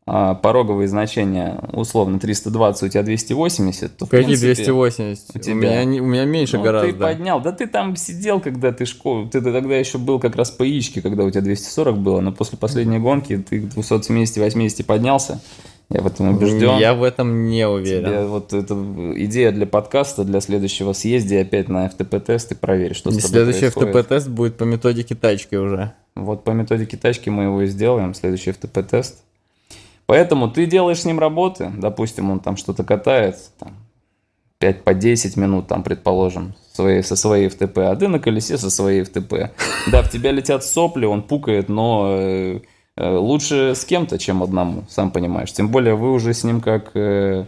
[0.06, 5.34] а, пороговые значения условно 320, у тебя 280, то Какие 280?
[5.34, 5.54] У, тебя...
[5.54, 6.92] у, меня, у меня меньше ну, гораздо.
[6.92, 7.40] ты поднял.
[7.40, 9.26] Да ты там сидел, когда ты школу...
[9.30, 12.58] Ты тогда еще был как раз по яичке, когда у тебя 240 было, но после
[12.58, 15.40] последней гонки ты к 270-80 поднялся.
[15.90, 16.78] Я в этом убежден.
[16.78, 18.06] Я в этом не уверен.
[18.06, 18.74] Тебе вот эта
[19.24, 23.52] идея для подкаста, для следующего съезди опять на FTP-тест и проверь, что и с тобой
[23.52, 25.92] Следующий FTP-тест будет по методике тачки уже.
[26.14, 29.22] Вот по методике тачки мы его и сделаем, следующий FTP-тест.
[30.06, 33.74] Поэтому ты делаешь с ним работы, допустим, он там что-то катает, там,
[34.58, 38.70] 5 по 10 минут, там, предположим, своей, со своей FTP, а ты на колесе со
[38.70, 39.50] своей FTP.
[39.90, 42.60] Да, в тебя летят сопли, он пукает, но э,
[42.96, 45.52] лучше с кем-то, чем одному, сам понимаешь.
[45.52, 47.46] Тем более вы уже с ним как, э,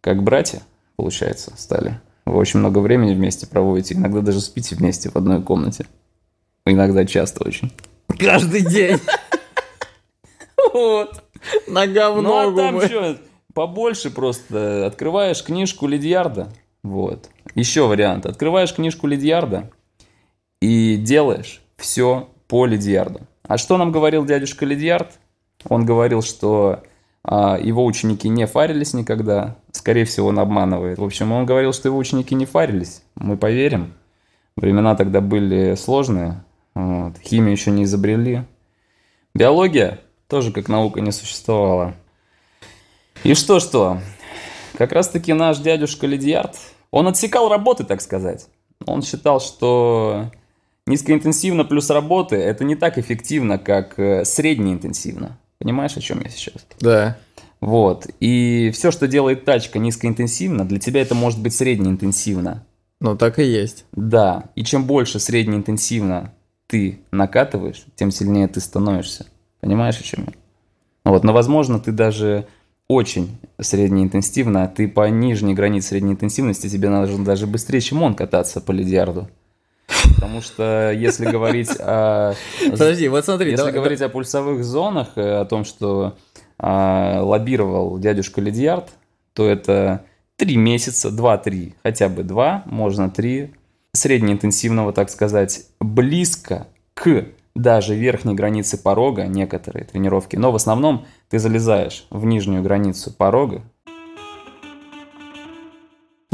[0.00, 0.62] как братья,
[0.96, 2.00] получается, стали.
[2.24, 5.86] Вы очень много времени вместе проводите, иногда даже спите вместе в одной комнате.
[6.66, 7.72] Иногда часто очень.
[8.18, 8.98] Каждый день.
[10.72, 11.22] Вот.
[11.66, 12.50] Нога в ногу.
[12.50, 13.18] Ну, а там что,
[13.54, 14.86] побольше просто.
[14.86, 16.52] Открываешь книжку Лидьярда.
[16.82, 17.30] Вот.
[17.54, 18.26] Еще вариант.
[18.26, 19.70] Открываешь книжку Лидьярда
[20.60, 23.20] и делаешь все по Лидьярду.
[23.48, 25.18] А что нам говорил дядюшка Лидьярд?
[25.68, 26.82] Он говорил, что
[27.24, 29.56] а, его ученики не фарились никогда.
[29.72, 30.98] Скорее всего, он обманывает.
[30.98, 33.02] В общем, он говорил, что его ученики не фарились.
[33.16, 33.94] Мы поверим.
[34.54, 36.44] Времена тогда были сложные.
[36.74, 37.14] Вот.
[37.24, 38.42] Химию еще не изобрели.
[39.34, 41.94] Биология тоже как наука не существовала.
[43.24, 43.98] И что-что,
[44.76, 46.56] как раз-таки наш дядюшка Лидиард,
[46.90, 48.46] он отсекал работы, так сказать.
[48.86, 50.30] Он считал, что
[50.88, 55.38] низкоинтенсивно плюс работы– это не так эффективно, как э, среднеинтенсивно.
[55.58, 56.66] Понимаешь, о чем я сейчас?
[56.80, 57.16] Да.
[57.60, 58.06] Вот.
[58.20, 62.64] И все, что делает тачка низкоинтенсивно, для тебя это может быть среднеинтенсивно.
[63.00, 63.84] Ну, так и есть.
[63.92, 64.50] Да.
[64.54, 66.32] И чем больше среднеинтенсивно
[66.66, 69.26] ты накатываешь, тем сильнее ты становишься.
[69.60, 71.10] Понимаешь, о чем я?
[71.10, 72.46] Вот, но, возможно, ты даже
[72.86, 78.14] очень среднеинтенсивно, а ты по нижней границе средней интенсивности, тебе надо даже быстрее, чем он
[78.14, 79.28] кататься по лидиарду.
[80.14, 82.34] Потому что если говорить о...
[82.70, 83.52] Подожди, вот смотри.
[83.52, 86.16] Если говорить о пульсовых зонах, э, о том, что
[86.58, 88.90] а, лоббировал дядюшка Лидиард,
[89.32, 90.04] то это
[90.36, 93.54] 3 месяца, 2-3, хотя бы 2, можно 3,
[93.92, 101.38] среднеинтенсивного, так сказать, близко к даже верхней границы порога, некоторые тренировки, но в основном ты
[101.38, 103.62] залезаешь в нижнюю границу порога.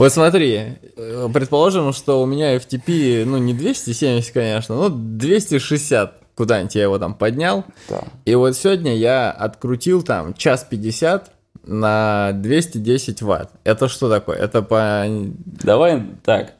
[0.04, 6.74] Вот смотри, э, предположим, что у меня FTP, ну не 270, конечно, но 260 куда-нибудь
[6.74, 7.64] я его там поднял.
[7.88, 8.02] Да.
[8.26, 11.30] И вот сегодня я открутил там час 50
[11.62, 13.48] на 210 ватт.
[13.64, 14.36] Это что такое?
[14.36, 15.06] Это по...
[15.08, 16.52] Давай так.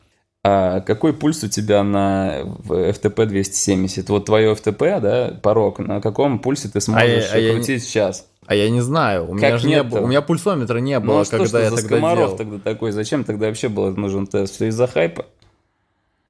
[0.43, 4.09] А какой пульс у тебя на FTP 270?
[4.09, 8.27] Вот твое FTP, да, порог, на каком пульсе ты сможешь а крутить я, сейчас?
[8.47, 11.15] А я не знаю, у как меня же не было, у меня пульсометра не было,
[11.15, 12.37] ну, а когда что, я за тогда делал.
[12.37, 12.93] тогда такой?
[12.93, 14.55] Зачем тогда вообще был нужен тест?
[14.55, 15.27] Все из-за хайпа?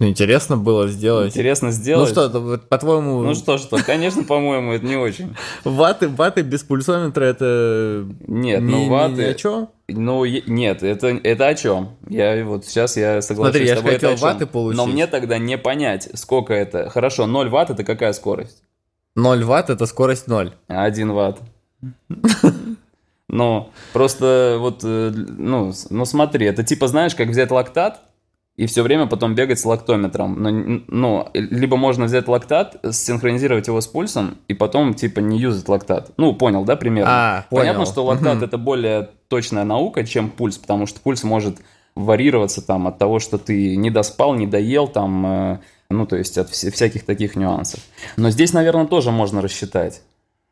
[0.01, 1.29] Ну, интересно было сделать.
[1.29, 2.15] Интересно сделать.
[2.15, 3.23] Ну что, по-твоему...
[3.23, 5.37] Ну что, что, конечно, по-моему, это не очень.
[5.63, 8.05] Ваты, ваты без пульсометра это...
[8.27, 9.15] Нет, ну ваты...
[9.15, 9.69] Ни о чем?
[9.87, 11.97] Ну, нет, это, это о чем?
[12.09, 14.77] Я вот сейчас я соглашусь Смотри, я с тобой, хотел ваты получить.
[14.77, 16.91] Но мне тогда не понять, сколько это.
[16.91, 18.63] Хорошо, 0 ватт это какая скорость?
[19.15, 20.55] 0 ватт это скорость 0.
[20.67, 21.41] 1 ватт.
[23.29, 28.01] Ну, просто вот, э, ну, ну смотри, это типа, знаешь, как взять лактат,
[28.57, 30.41] и все время потом бегать с лактометром.
[30.41, 35.69] Ну, ну, либо можно взять лактат, синхронизировать его с пульсом, и потом, типа, не юзать
[35.69, 36.13] лактат.
[36.19, 37.11] Ну, понял, да, примерно?
[37.13, 37.63] А, понял.
[37.73, 41.57] Понятно, что лактат это более точная наука, чем пульс, потому что пульс может
[41.97, 45.59] варьироваться там от того, что ты не доспал, не доел там, э,
[45.91, 47.81] ну, то есть от вся- всяких таких нюансов.
[48.17, 50.03] Но здесь, наверное, тоже можно рассчитать.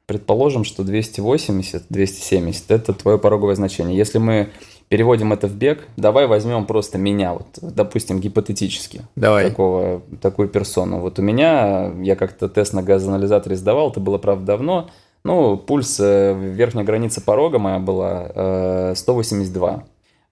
[0.06, 3.96] Предположим, что 280, 270– это твое пороговое значение.
[3.96, 4.50] Если мы
[4.88, 9.02] переводим это в бег, давай возьмем просто меня, вот, допустим, гипотетически.
[9.16, 9.48] Давай.
[9.48, 11.00] Такого, такую персону.
[11.00, 14.90] Вот у меня, я как-то тест на газоанализаторе сдавал, это было, правда, давно.
[15.24, 19.84] Ну, пульс, э, верхняя граница порога моя была э, 182.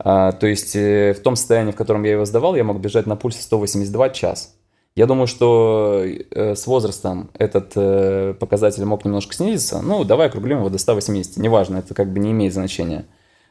[0.02, 3.06] А, то есть э, в том состоянии, в котором я его сдавал, я мог бежать
[3.06, 4.56] на пульсе 182 час.
[4.96, 9.80] Я думаю, что э, с возрастом этот э, показатель мог немножко снизиться.
[9.82, 11.36] Ну, давай округлим его до 180.
[11.36, 13.06] Неважно, это как бы не имеет значения.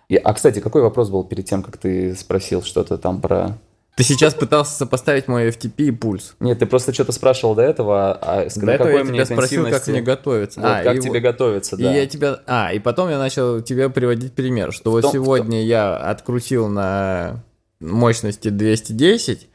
[0.10, 3.58] И- а, кстати, какой вопрос был перед тем, как ты спросил что-то там про...
[3.96, 6.36] Ты сейчас пытался сопоставить мой FTP и пульс.
[6.40, 9.36] Нет, ты просто что-то спрашивал до этого, а с До этого какой я мне тебя
[9.36, 10.62] спросил, как мне готовиться.
[10.62, 11.94] Вот, А, как и тебе вот- готовиться, И да.
[11.94, 12.40] я тебя...
[12.48, 16.68] А, и потом я начал тебе приводить пример, что вот том- в сегодня я открутил
[16.70, 17.44] на
[17.82, 19.49] мощности 210,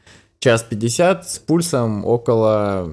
[0.45, 2.91] час 50 с пульсом около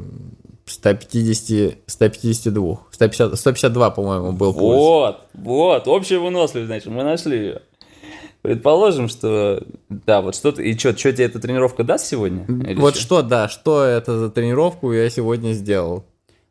[0.64, 2.78] 150, 152.
[2.90, 4.78] 150, 152, по-моему, был пульс.
[4.78, 7.62] Вот, вот, общая выносливость, значит, мы нашли ее.
[8.40, 12.44] Предположим, что, да, вот что-то, и что, что тебе эта тренировка даст сегодня?
[12.46, 13.00] Или Вот чё?
[13.00, 16.04] что, да, что это за тренировку я сегодня сделал?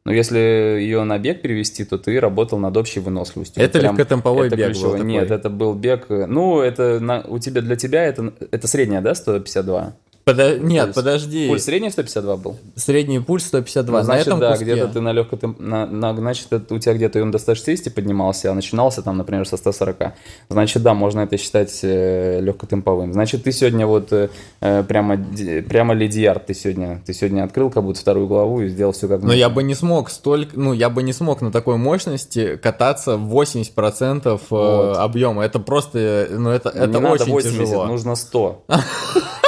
[0.06, 3.64] Ну, если ее на бег перевести, то ты работал над общей выносливостью.
[3.64, 5.06] Это Прям легкотемповой это бег был такой.
[5.06, 9.02] Нет, это был бег, э, ну, это на, у тебя, для тебя это, это средняя,
[9.02, 9.96] да, 152?
[10.24, 10.96] Подо- Нет, Пульс.
[10.96, 11.48] подожди.
[11.48, 12.56] Пульс средний 152 был?
[12.76, 14.00] Средний пульс 152.
[14.00, 14.66] Ну, значит, на этом да, куске.
[14.66, 18.54] где-то ты на легком, на, на- значит, у тебя где-то он до 160 поднимался, а
[18.54, 20.14] начинался там, например, со 140.
[20.50, 23.14] Значит, да, можно это считать э, легкотемповым.
[23.14, 24.30] Значит, ты сегодня вот э,
[24.62, 25.18] э, прямо,
[25.68, 29.24] прямо лидиард ты сегодня, ты сегодня открыл как будто вторую главу и сделал все как
[29.24, 33.18] Но я бы не смог столько, ну, я бы не смог на такой мощности кататься
[33.18, 34.98] в 80% Вот.
[34.98, 35.44] э, объема.
[35.44, 37.86] Это просто, ну, это, это не надо очень 80, тяжело.
[37.88, 38.66] нужно 100.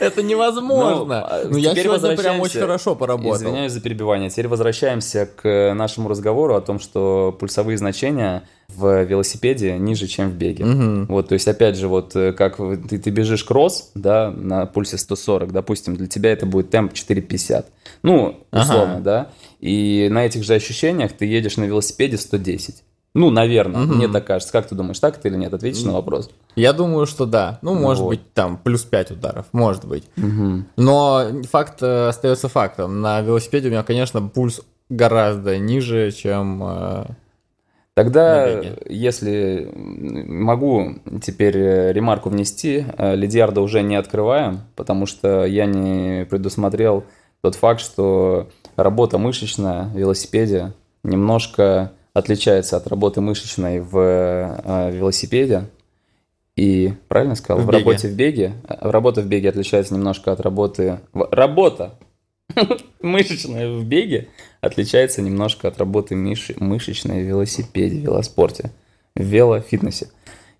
[0.00, 1.04] Это невозможно.
[1.04, 3.36] Ну, а Ну, я сегодня прям очень хорошо поработал.
[3.36, 4.30] Извиняюсь за перебивание.
[4.30, 10.34] Теперь возвращаемся к нашему разговору о том, что пульсовые значения в велосипеде ниже, чем в
[10.34, 10.64] беге.
[10.64, 11.06] Мгм.
[11.06, 14.98] Вот, то есть, опять же, вот э, как ты, ты бежишь кросс, да, на пульсе
[14.98, 17.64] 140, допустим, для тебя это будет темп 4,50.
[18.02, 19.00] Ну, условно, Ага.
[19.00, 19.30] да.
[19.60, 22.84] И на этих же ощущениях ты едешь на велосипеде 110.
[23.14, 23.96] Ну, наверное, Мгм.
[23.96, 24.52] мне так кажется.
[24.52, 25.52] Как ты думаешь, так это или нет?
[25.54, 26.30] Ответишь на вопрос.
[26.56, 27.58] Я думаю, что да.
[27.62, 28.10] Ну, может Вот.
[28.10, 30.04] быть, там плюс 5 ударов, может быть.
[30.16, 30.66] Мгм.
[30.76, 33.00] Но факт э, остается фактом.
[33.00, 36.62] На велосипеде у меня, конечно, пульс гораздо ниже, чем...
[36.64, 37.04] э,
[37.94, 45.66] Тогда, если могу теперь э, ремарку внести, э, Лидиарда уже не открываем, потому что я
[45.66, 47.02] не предусмотрел
[47.42, 55.64] тот факт, что работа мышечная в велосипеде немножко отличается от работы мышечной в э, велосипеде.
[56.56, 57.62] И правильно сказал?
[57.62, 57.78] В В, беге.
[57.78, 58.52] работе в беге.
[58.68, 61.00] э, Работа в беге отличается немножко от работы...
[61.12, 61.94] в- Работа
[63.02, 64.28] мышечная в беге
[64.60, 68.72] отличается немножко от работы мыши- мышечной в велосипеде, в велоспорте,
[69.14, 70.08] в велофитнесе.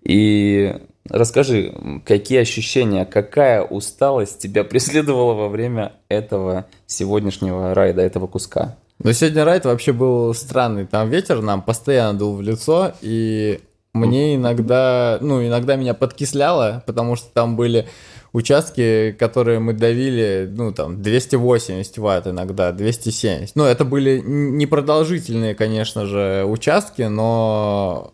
[0.03, 0.73] И
[1.09, 1.73] расскажи,
[2.05, 8.77] какие ощущения, какая усталость тебя преследовала во время этого сегодняшнего райда, этого куска?
[9.01, 10.85] Но сегодня райд вообще был странный.
[10.85, 13.61] Там ветер нам постоянно дул в лицо, и
[13.93, 17.87] мне иногда, ну, иногда меня подкисляло, потому что там были
[18.33, 23.55] участки, которые мы давили, ну, там, 280 ватт иногда, 270.
[23.55, 28.13] Ну, это были непродолжительные, конечно же, участки, но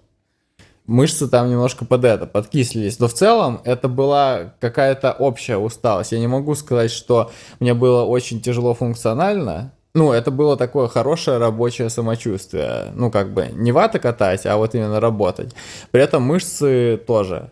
[0.88, 3.00] мышцы там немножко под это, подкислились.
[3.00, 6.12] Но в целом это была какая-то общая усталость.
[6.12, 9.74] Я не могу сказать, что мне было очень тяжело функционально.
[9.96, 12.92] Ну, это было такое хорошее рабочее самочувствие.
[12.96, 15.56] Ну, как бы не вата катать, а вот именно работать.
[15.92, 17.52] При этом мышцы тоже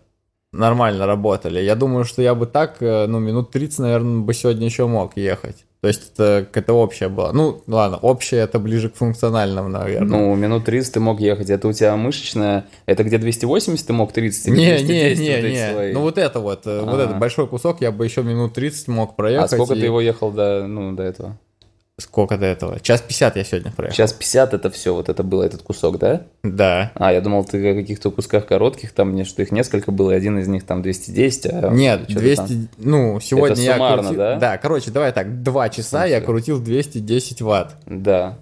[0.52, 1.60] нормально работали.
[1.62, 5.18] Я думаю, что я бы так, э, ну, минут 30, наверное, бы сегодня еще мог
[5.18, 5.66] ехать.
[5.82, 7.34] То есть это какая-то общая была.
[7.34, 10.08] Ну, ладно, общая это ближе к функциональному, наверное.
[10.18, 11.50] Ну, минут 30 ты мог ехать.
[11.50, 12.68] Это у тебя мышечная...
[12.86, 14.48] Это где 280 ты мог 30?
[14.48, 15.72] или Не, не, 210 не, вот не.
[15.74, 15.94] свои?
[15.94, 17.04] Ну вот это вот, э, вот А.
[17.04, 19.52] этот большой кусок я бы еще минут 30 мог проехать.
[19.52, 21.38] А сколько и- ты его ехал до, ну, до этого?
[22.00, 22.80] Сколько до этого?
[22.80, 23.96] Час 50 я сегодня проехал.
[23.96, 26.24] Сейчас 50 это все, вот это было этот кусок, да?
[26.44, 26.92] Да.
[26.96, 30.16] А, я думал, ты о каких-то кусках коротких, там, мне что их несколько было, и
[30.16, 32.70] один из них там 210, а Нет, что-то 200, там.
[32.78, 34.18] ну, сегодня я суммарно, крутил...
[34.18, 34.40] да?
[34.40, 37.76] Да, короче, давай так, два часа я крутил 210 ватт.
[37.86, 38.40] Да.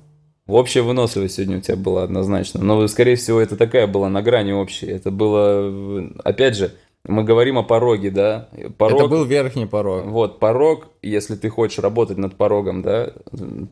[0.47, 2.63] Общая выносливость сегодня у тебя была однозначно.
[2.63, 4.87] Но, скорее всего, это такая была на грани общей.
[4.87, 6.71] Это было, опять же,
[7.07, 8.49] мы говорим о пороге, да?
[8.77, 10.05] Порог, Это был верхний порог.
[10.05, 13.11] Вот, порог, если ты хочешь работать над порогом, да,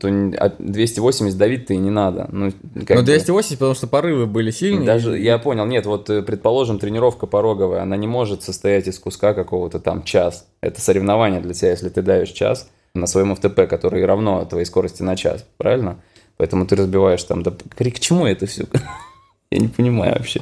[0.00, 2.28] то 280 давить-то и не надо.
[2.32, 3.56] Ну, ну 280, бы.
[3.56, 4.84] потому что порывы были сильные.
[4.84, 9.32] Даже, я понял, нет, вот, э, предположим, тренировка пороговая, она не может состоять из куска
[9.32, 10.48] какого-то там час.
[10.60, 15.02] Это соревнование для тебя, если ты давишь час на своем ФТП, который равно твоей скорости
[15.02, 16.00] на час, правильно?
[16.36, 18.64] Поэтому ты разбиваешь там, да к чему это все?
[19.52, 20.40] Я не понимаю вообще.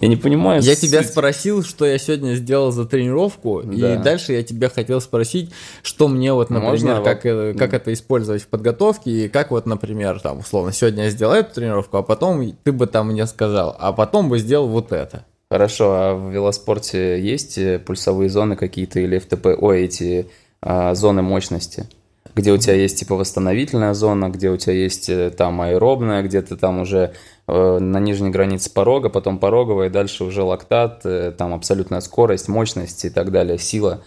[0.00, 0.62] Я не понимаю.
[0.62, 0.88] Я суть.
[0.88, 3.94] тебя спросил, что я сегодня сделал за тренировку, да.
[3.94, 5.50] и дальше я тебя хотел спросить,
[5.82, 7.58] что мне вот, например, Можно, как, вот...
[7.58, 11.54] как это использовать в подготовке, и как вот, например, там, условно, сегодня я сделал эту
[11.54, 15.24] тренировку, а потом ты бы там мне сказал, а потом бы сделал вот это.
[15.50, 20.26] Хорошо, а в велоспорте есть э, пульсовые зоны какие-то или ФТП, ой, эти
[20.60, 21.88] а, зоны мощности?
[22.34, 26.42] Где у тебя есть типа восстановительная зона, где у тебя есть э, там аэробная, где
[26.42, 27.14] ты там уже
[27.46, 33.04] э, на нижней границе порога, потом пороговая, дальше уже лактат, э, там абсолютная скорость, мощность
[33.04, 34.02] и так далее, сила.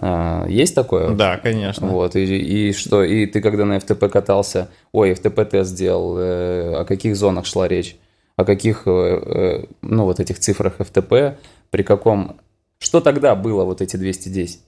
[0.00, 1.10] Э, есть такое?
[1.10, 1.86] Да, конечно.
[1.86, 6.84] Вот, и, и что, и ты когда на FTP катался, ой, FTP-тест сделал, э, о
[6.84, 7.96] каких зонах шла речь?
[8.36, 11.36] О каких, э, э, ну, вот этих цифрах FTP,
[11.70, 12.36] при каком...
[12.78, 14.60] Что тогда было вот эти 210?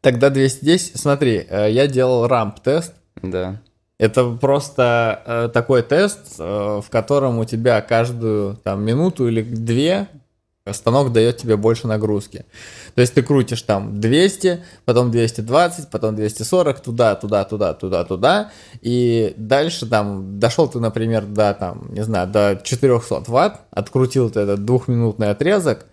[0.00, 2.94] Тогда 210, смотри, э, я делал рамп-тест.
[3.22, 3.60] Да.
[3.98, 10.08] Это просто э, такой тест, э, в котором у тебя каждую там минуту или две
[10.72, 12.44] станок дает тебе больше нагрузки.
[12.94, 18.52] То есть ты крутишь там 200, потом 220, потом 240, туда, туда, туда, туда, туда.
[18.80, 24.40] И дальше там дошел ты, например, до там, не знаю, до 400 ватт, открутил ты
[24.40, 25.86] этот двухминутный отрезок,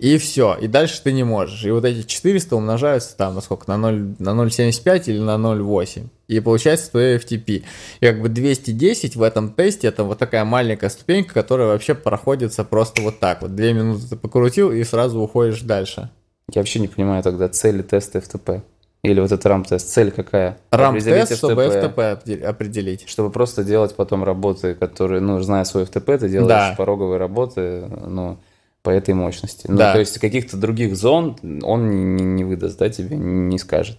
[0.00, 1.62] и все, и дальше ты не можешь.
[1.62, 6.06] И вот эти 400 умножаются там на сколько, на 0, на 0,75 или на 0,8.
[6.26, 7.64] И получается твой FTP.
[8.00, 12.64] И как бы 210 в этом тесте это вот такая маленькая ступенька, которая вообще проходится
[12.64, 13.42] просто вот так.
[13.42, 16.08] Вот 2 минуты ты покрутил и сразу уходишь дальше.
[16.50, 18.62] Я вообще не понимаю тогда цели теста FTP.
[19.02, 20.56] Или вот этот RAM-тест, цель какая?
[20.70, 23.06] RAM-тест, чтобы FTP определить.
[23.06, 26.74] Чтобы просто делать потом работы, которые, ну, зная свой FTP, ты делаешь да.
[26.76, 28.38] пороговые работы, ну,
[28.82, 29.66] по этой мощности.
[29.68, 29.92] Ну, да.
[29.92, 33.98] то есть каких-то других зон он не, не выдаст, да, тебе не скажет.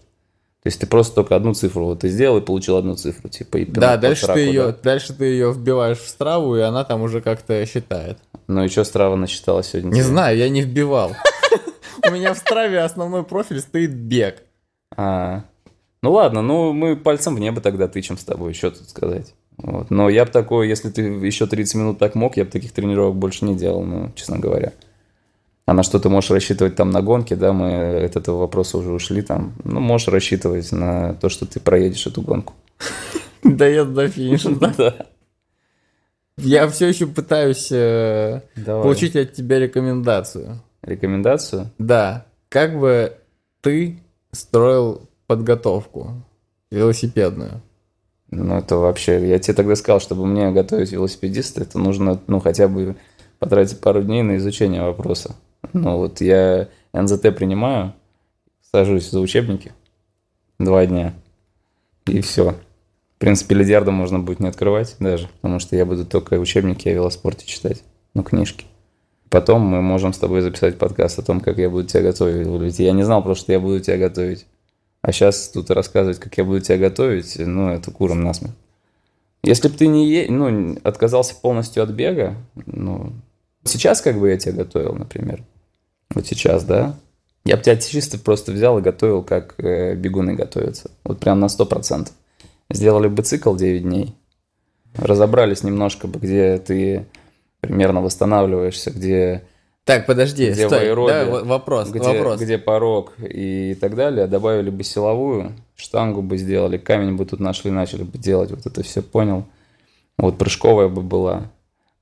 [0.63, 3.57] То есть ты просто только одну цифру вот ты сделал и получил одну цифру, типа
[3.57, 4.77] и Да, дальше траку, ты ее, да?
[4.83, 8.19] дальше ты ее вбиваешь в страву, и она там уже как-то считает.
[8.47, 9.89] Ну и что страва насчитала сегодня?
[9.91, 11.13] Не знаю, я не вбивал.
[12.07, 14.43] У меня в страве основной профиль стоит бег.
[14.95, 15.45] А,
[16.03, 19.33] ну ладно, ну мы пальцем в небо тогда тычем с тобой, что тут сказать.
[19.63, 19.91] Вот.
[19.91, 23.15] Но я бы такой, если ты еще 30 минут так мог, я бы таких тренировок
[23.15, 24.73] больше не делал, ну, честно говоря.
[25.65, 28.91] А на что ты можешь рассчитывать там на гонке, да, мы от этого вопроса уже
[28.91, 29.53] ушли там.
[29.63, 32.53] Ну, можешь рассчитывать на то, что ты проедешь эту гонку.
[33.43, 34.95] Доеду до финиша, да?
[36.37, 40.61] Я все еще пытаюсь э, получить от тебя рекомендацию.
[40.81, 41.69] Рекомендацию?
[41.77, 42.25] Да.
[42.49, 43.13] Как бы
[43.61, 43.99] ты
[44.31, 46.23] строил подготовку
[46.71, 47.61] велосипедную?
[48.31, 49.27] Ну, это вообще...
[49.27, 52.95] Я тебе тогда сказал, чтобы мне готовить велосипедиста, это нужно, ну, хотя бы
[53.39, 55.35] потратить пару дней на изучение вопроса.
[55.73, 57.93] Ну, вот я НЗТ принимаю,
[58.71, 59.73] сажусь за учебники
[60.59, 61.13] два дня,
[62.05, 62.55] и все.
[63.15, 66.93] В принципе, лидиарда можно будет не открывать даже, потому что я буду только учебники о
[66.93, 68.65] велоспорте читать, ну, книжки.
[69.29, 72.79] Потом мы можем с тобой записать подкаст о том, как я буду тебя готовить.
[72.79, 74.45] Я не знал просто, что я буду тебя готовить.
[75.01, 78.51] А сейчас тут рассказывать, как я буду тебя готовить, ну, это куром насмех.
[79.43, 80.29] Если бы ты не е...
[80.29, 82.35] ну, отказался полностью от бега,
[82.67, 83.13] ну,
[83.63, 85.43] сейчас как бы я тебя готовил, например,
[86.13, 86.95] вот сейчас, да,
[87.43, 91.45] я бы тебя чисто просто взял и готовил, как э, бегуны готовятся, вот прям на
[91.45, 92.09] 100%.
[92.69, 94.15] Сделали бы цикл 9 дней,
[94.95, 97.07] разобрались немножко бы, где ты
[97.61, 99.43] примерно восстанавливаешься, где
[99.83, 102.39] так, подожди, где стой, да, вопрос, где, вопрос.
[102.39, 107.71] где порог и так далее, добавили бы силовую, штангу бы сделали, камень бы тут нашли,
[107.71, 109.45] начали бы делать, вот это все понял.
[110.17, 111.49] Вот прыжковая бы была,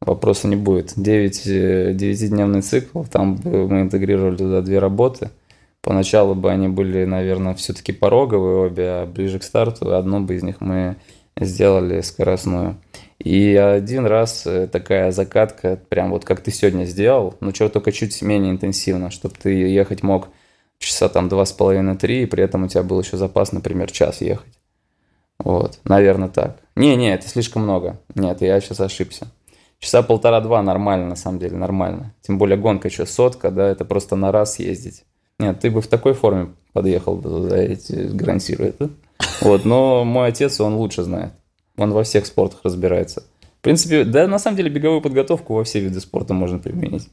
[0.02, 0.94] вопроса не будет.
[0.98, 5.30] 9, 9-дневный цикл, там бы мы интегрировали туда две работы.
[5.82, 10.44] Поначалу бы они были, наверное, все-таки пороговые обе, а ближе к старту одну бы из
[10.44, 10.98] них мы
[11.40, 12.76] сделали скоростную.
[13.20, 17.92] И один раз э, такая закатка, прям вот как ты сегодня сделал, ну что, только
[17.92, 20.30] чуть менее интенсивно, чтобы ты ехать мог
[20.80, 24.22] часа там два с половиной-три, и при этом у тебя был еще запас, например, час
[24.22, 24.54] ехать.
[25.38, 26.60] Вот, наверное, так.
[26.76, 28.00] Не-не, это слишком много.
[28.16, 29.28] Нет, я сейчас ошибся.
[29.80, 32.14] Часа полтора-два нормально, на самом деле, нормально.
[32.22, 35.04] Тем более гонка еще сотка, да, это просто на раз ездить.
[35.40, 38.90] Нет, ты бы в такой форме подъехал туда, я тебе гарантирую это.
[39.42, 41.32] Вот, но мой отец, он лучше знает.
[41.80, 43.24] Он во всех спортах разбирается.
[43.60, 47.10] В принципе, да, на самом деле беговую подготовку во все виды спорта можно применить.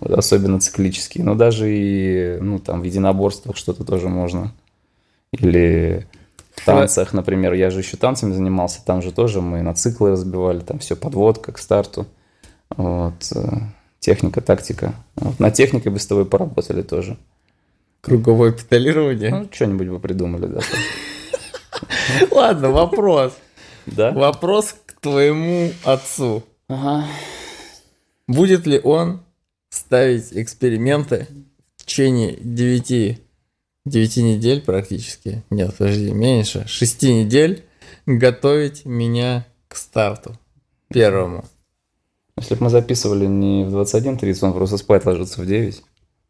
[0.00, 1.24] особенно циклические.
[1.24, 4.52] Но даже и, ну, там, в единоборствах что-то тоже можно.
[5.32, 6.06] Или
[6.52, 10.60] в танцах, например, я же еще танцами занимался, там же тоже мы на циклы разбивали,
[10.60, 12.06] там все подводка к старту.
[12.76, 13.14] Вот.
[13.34, 13.58] Э,
[13.98, 14.94] техника, тактика.
[15.16, 15.38] Вот.
[15.40, 17.16] На технике бы с тобой поработали тоже.
[18.00, 19.30] Круговое педалирование?
[19.30, 20.60] Ну, что-нибудь бы придумали, да.
[22.30, 23.32] Ладно, вопрос.
[23.90, 24.12] Да?
[24.12, 26.42] Вопрос к твоему отцу.
[26.68, 27.06] Ага.
[28.26, 29.22] Будет ли он
[29.70, 31.26] ставить эксперименты
[31.76, 33.20] в течение 9,
[33.86, 37.64] 9 недель практически, нет, подожди, меньше, 6 недель
[38.06, 40.38] готовить меня к старту
[40.88, 41.44] первому?
[42.36, 45.82] Если бы мы записывали не в 21.30, он просто спать ложится в 9,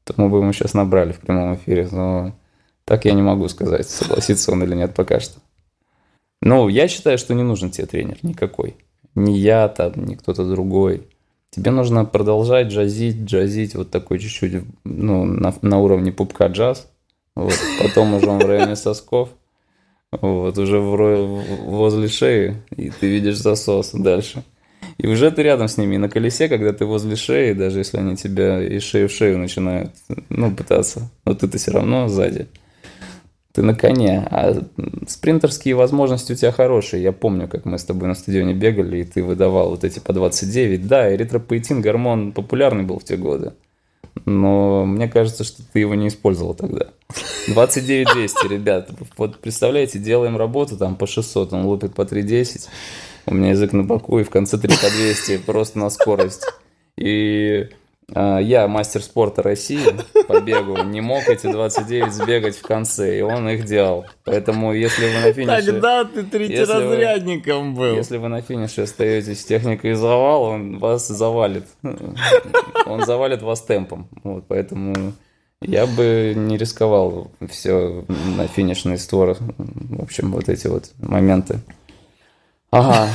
[0.04, 1.88] то мы бы ему сейчас набрали в прямом эфире.
[1.92, 2.34] Но
[2.84, 5.40] так я не могу сказать, согласится он или нет пока что.
[6.42, 8.76] Ну, я считаю, что не нужен тебе тренер никакой.
[9.14, 11.06] Ни я там, ни кто-то другой.
[11.50, 16.88] Тебе нужно продолжать джазить, джазить вот такой чуть-чуть, ну, на, на уровне пупка джаз.
[17.34, 17.58] Вот.
[17.80, 19.30] Потом уже он в районе сосков.
[20.12, 24.42] Вот, уже в, возле шеи, и ты видишь засос дальше.
[24.98, 25.94] И уже ты рядом с ними.
[25.94, 29.38] И на колесе, когда ты возле шеи, даже если они тебя и шею в шею
[29.38, 29.92] начинают,
[30.28, 32.48] ну, пытаться, но ты-то все равно сзади.
[33.52, 34.26] Ты на коне.
[34.30, 34.62] А
[35.08, 37.02] спринтерские возможности у тебя хорошие.
[37.02, 40.12] Я помню, как мы с тобой на стадионе бегали, и ты выдавал вот эти по
[40.12, 40.86] 29.
[40.86, 43.52] Да, эритропоэтин, гормон популярный был в те годы.
[44.24, 46.88] Но мне кажется, что ты его не использовал тогда.
[47.48, 48.90] 29 200, ребят.
[49.16, 52.68] Вот представляете, делаем работу там по 600, он лупит по 310.
[53.26, 56.46] У меня язык на боку, и в конце 3 по 200, просто на скорость.
[56.96, 57.68] И
[58.14, 59.96] я, мастер спорта России
[60.26, 64.06] по бегу, не мог эти 29 сбегать в конце, и он их делал.
[64.24, 65.72] Поэтому, если вы на финише...
[65.72, 67.94] Тогда ты третьеразрядником был.
[67.94, 71.64] Если вы на финише остаетесь с техникой завал, он вас завалит.
[72.86, 74.08] Он завалит вас темпом.
[74.24, 75.12] Вот, поэтому
[75.62, 79.36] я бы не рисковал все на финишный створ.
[79.38, 81.60] В общем, вот эти вот моменты.
[82.70, 83.08] Ага.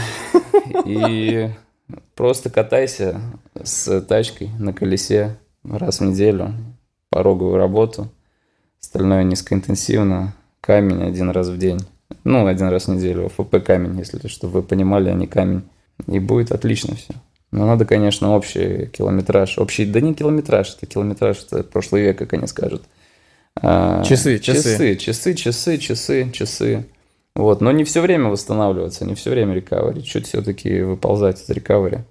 [0.86, 1.50] И
[2.16, 3.22] просто катайся
[3.62, 6.54] с тачкой на колесе раз в неделю,
[7.10, 8.10] пороговую работу.
[8.82, 10.34] Остальное низкоинтенсивно.
[10.62, 11.80] Камень один раз в день.
[12.24, 13.30] Ну, один раз в неделю.
[13.30, 15.64] ФП камень, если чтобы вы понимали, а не камень.
[16.08, 17.14] И будет отлично все.
[17.52, 19.58] Но надо, конечно, общий километраж.
[19.58, 22.84] Общий, да не километраж, это километраж, это прошлый век, как они скажут.
[23.62, 24.96] А, часы, часы.
[24.96, 26.86] Часы, часы, часы, часы, часы.
[27.36, 30.00] Вот, но не все время восстанавливаться, не все время рекавери.
[30.00, 32.06] Чуть все-таки выползать из рекавери,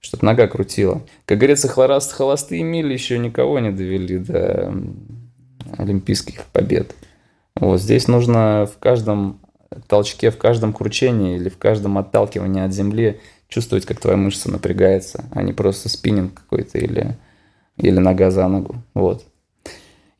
[0.00, 1.02] чтобы нога крутила.
[1.24, 4.72] Как говорится, хлорост, холостые мили еще никого не довели до
[5.78, 6.94] олимпийских побед.
[7.56, 9.40] Вот здесь нужно в каждом
[9.88, 15.24] толчке, в каждом кручении или в каждом отталкивании от земли чувствовать, как твоя мышца напрягается,
[15.32, 17.16] а не просто спиннинг какой-то или,
[17.76, 18.76] или нога за ногу.
[18.94, 19.24] Вот.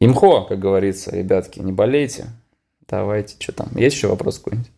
[0.00, 2.26] Имхо, как говорится, ребятки, не болейте,
[2.92, 3.68] Давайте, что там?
[3.74, 4.70] Есть еще вопрос какой-нибудь?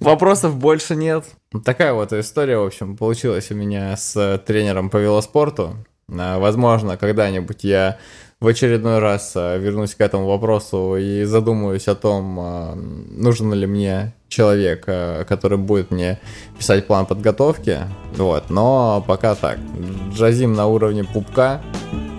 [0.00, 1.24] Вопросов больше нет.
[1.64, 5.76] Такая вот история, в общем, получилась у меня с тренером по велоспорту.
[6.10, 7.98] А, возможно, когда-нибудь я
[8.40, 14.12] в очередной раз а, вернусь к этому вопросу и задумаюсь о том, нужен ли мне
[14.26, 16.18] человек, который будет мне
[16.58, 17.78] писать план подготовки.
[18.16, 19.60] Вот, но пока так.
[20.12, 21.62] Джазим на уровне пупка.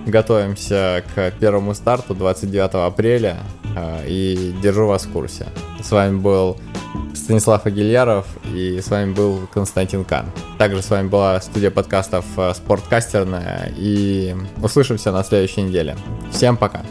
[0.07, 3.39] Готовимся к первому старту 29 апреля.
[3.75, 5.47] А, и держу вас в курсе.
[5.81, 6.57] С вами был
[7.13, 10.25] Станислав Агильяров и с вами был Константин Кан.
[10.57, 15.95] Также с вами была студия подкастов э, Спорткастерная и услышимся на следующей неделе.
[16.31, 16.83] Всем пока!